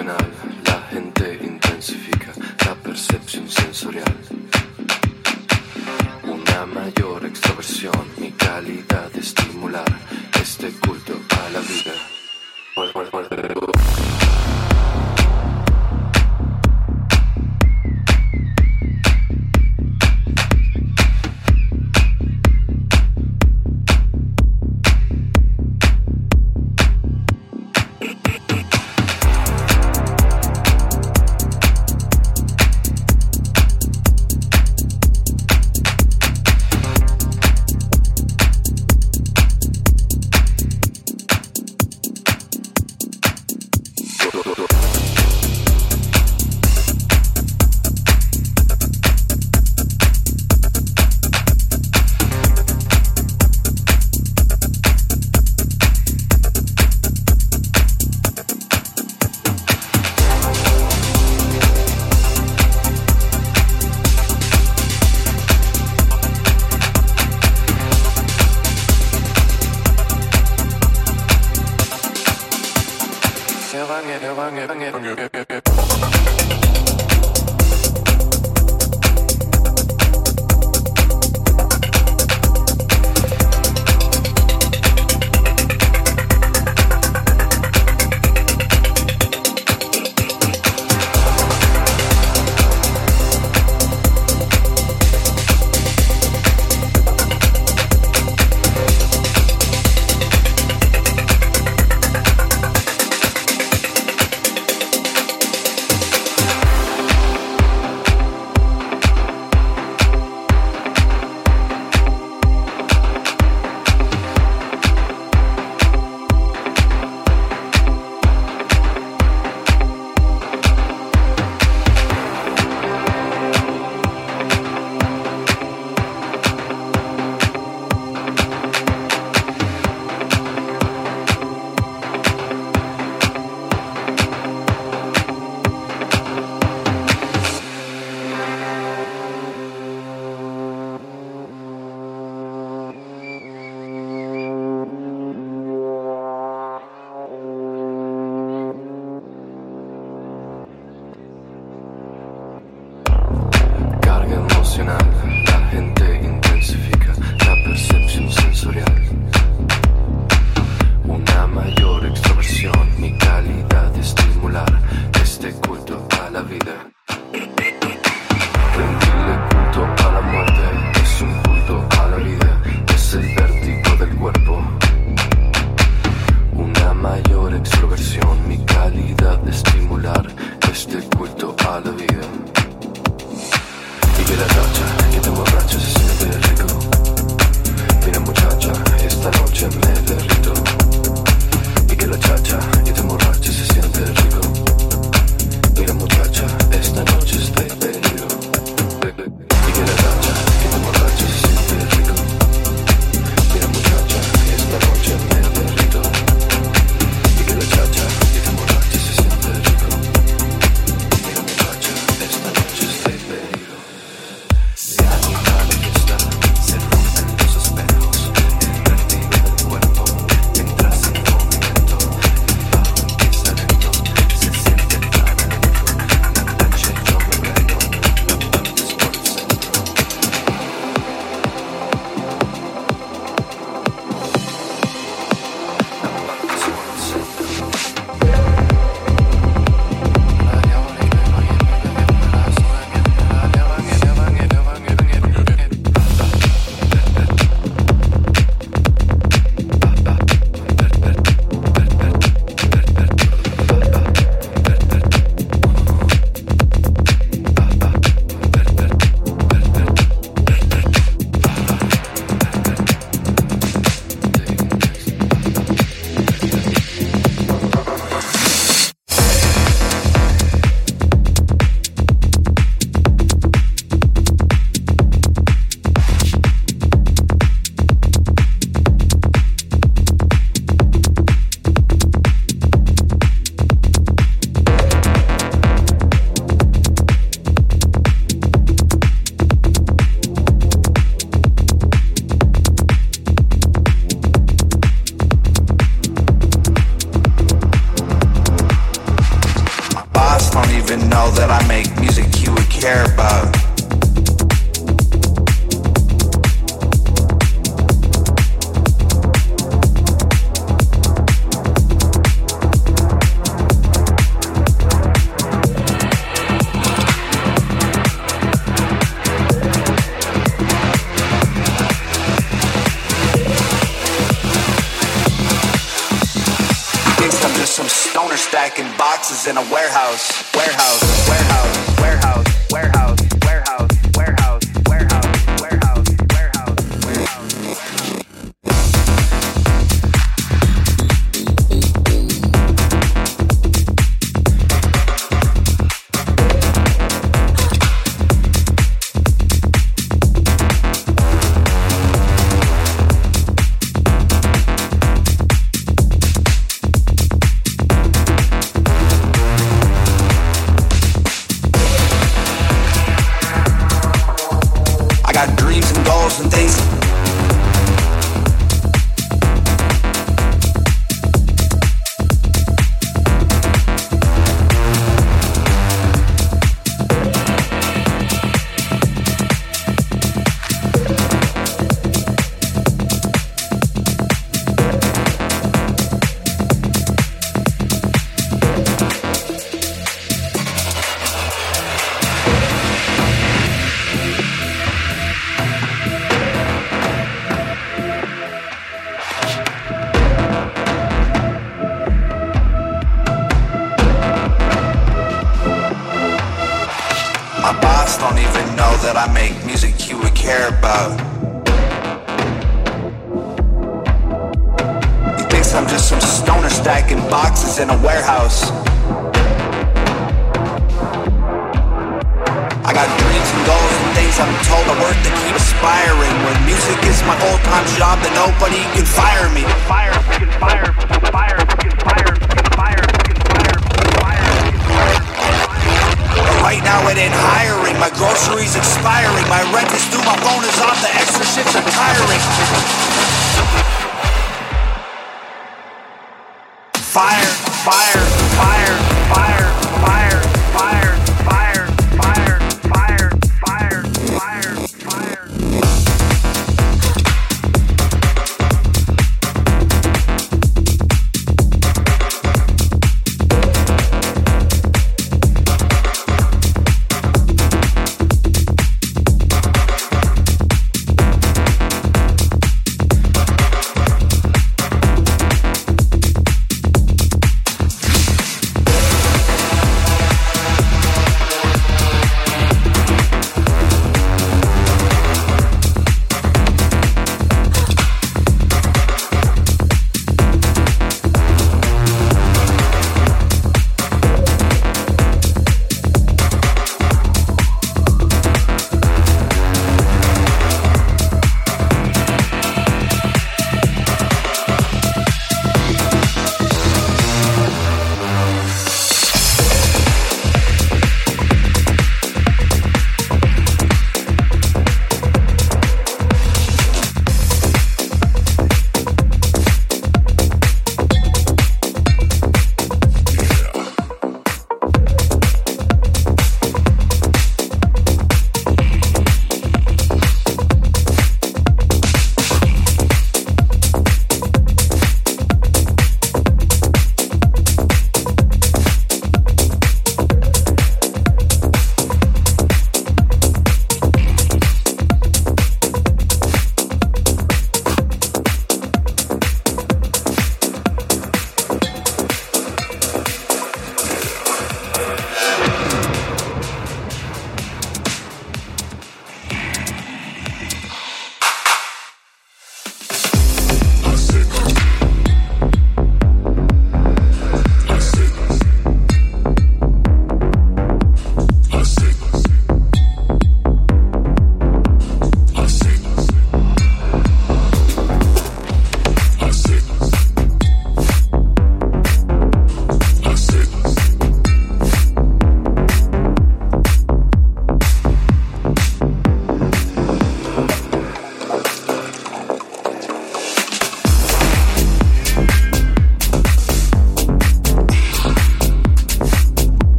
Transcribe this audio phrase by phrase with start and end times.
[0.00, 0.29] International.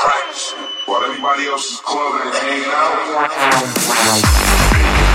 [0.00, 2.64] practicing while everybody else is clubbing and hanging
[5.04, 5.09] out.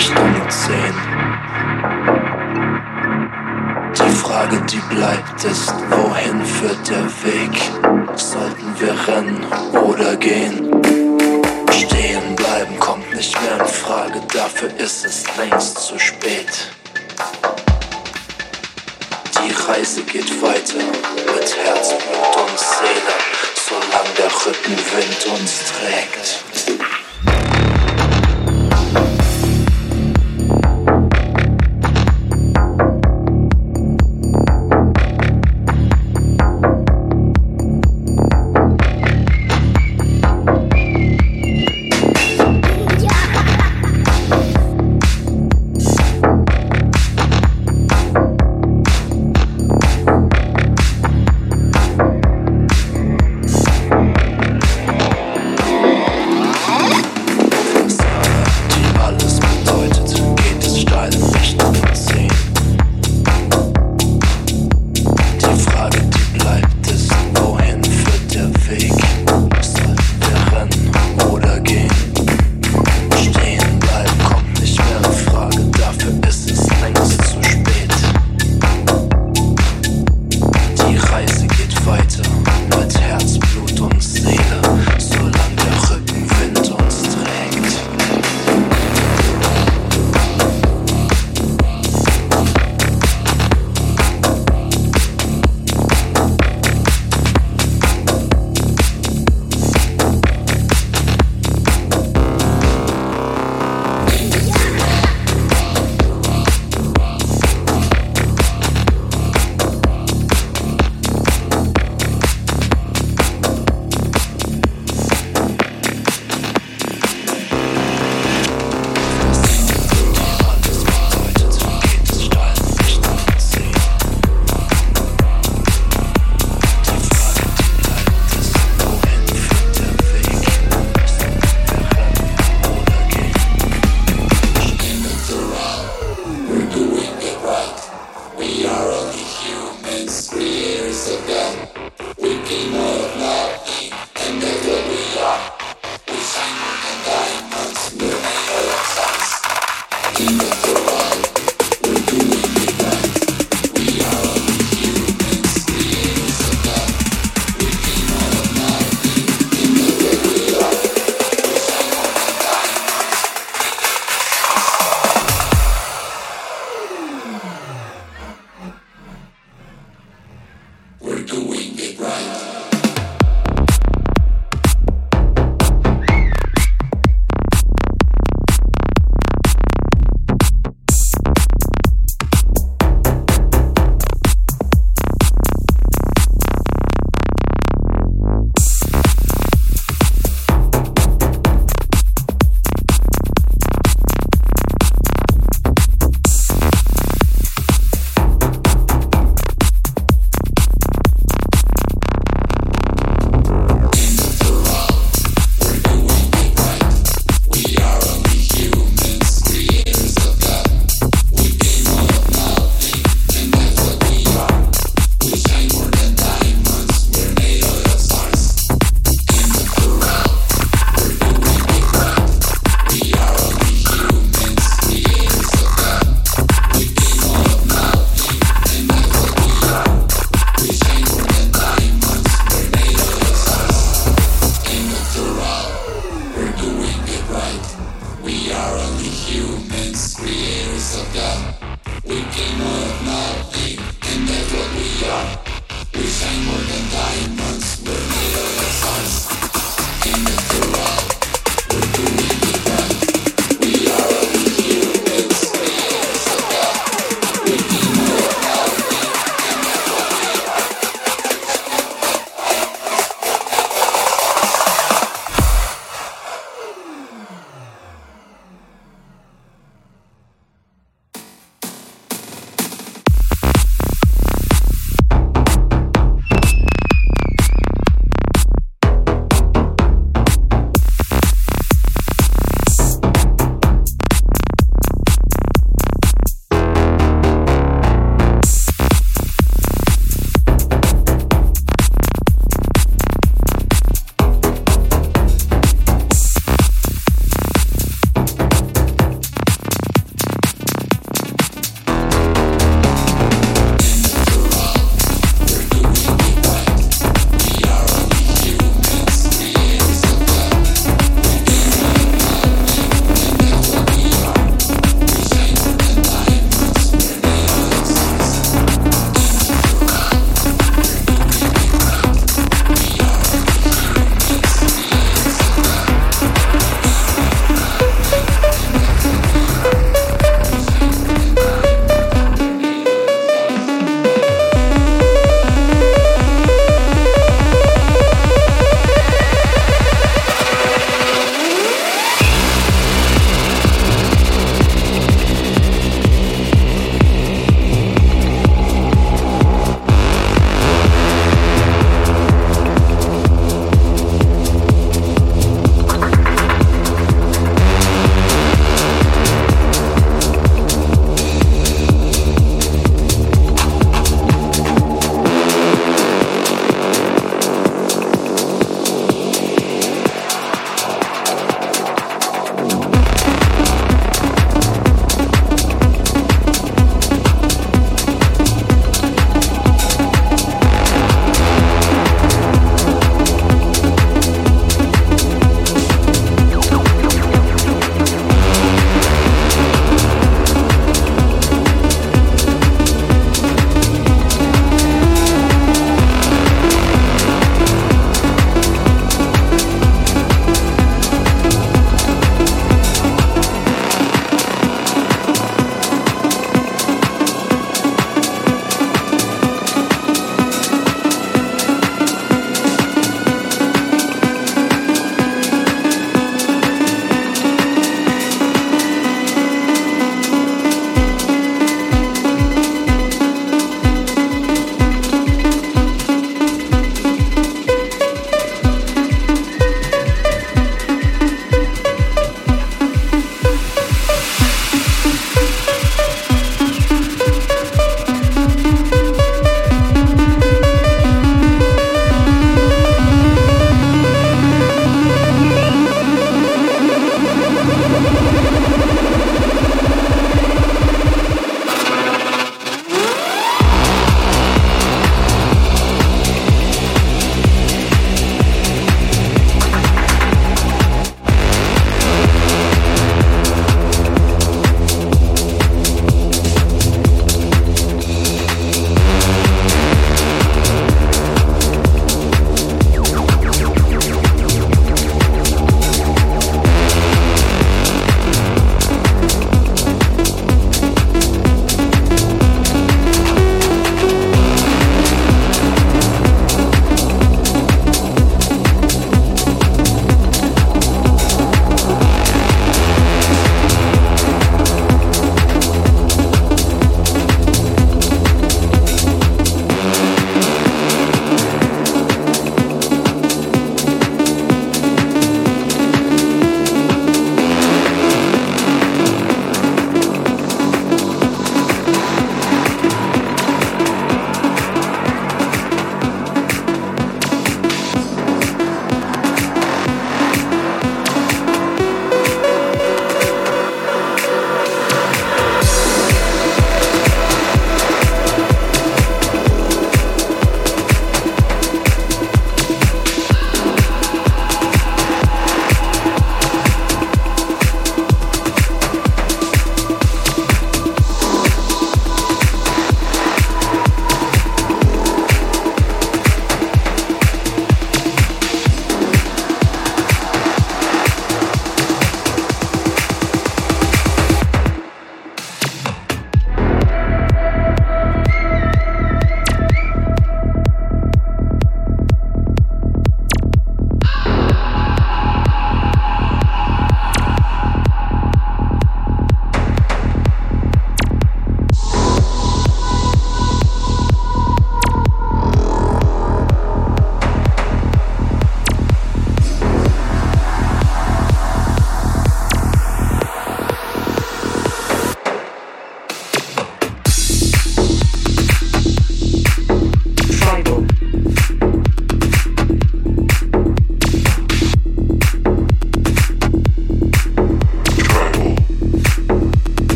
[0.00, 0.94] Stunden zehn.
[3.94, 7.54] Die Frage, die bleibt, ist, wohin führt der Weg?
[8.16, 10.70] Sollten wir rennen oder gehen?
[11.70, 16.68] Stehen bleiben kommt nicht mehr in Frage, dafür ist es längst zu spät.
[19.36, 23.14] Die Reise geht weiter mit Herzblut und Seele,
[23.68, 26.99] solange der Rückenwind uns trägt.